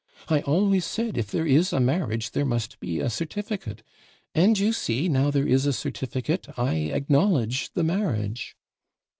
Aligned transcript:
I 0.29 0.41
always 0.41 0.83
said, 0.83 1.15
if 1.15 1.29
there 1.29 1.45
is 1.45 1.71
a 1.71 1.79
marriage 1.79 2.31
there 2.31 2.43
must 2.43 2.79
be 2.79 2.99
a 2.99 3.07
certificate. 3.07 3.83
And 4.33 4.57
you 4.57 4.73
see 4.73 5.07
now 5.07 5.29
there 5.29 5.45
is 5.47 5.67
a 5.67 5.73
certificate 5.73 6.47
I 6.57 6.85
acknowledge 6.89 7.71
the 7.73 7.83
marriage.' 7.83 8.57